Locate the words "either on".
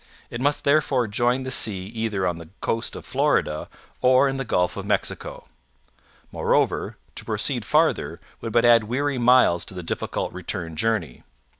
1.85-2.39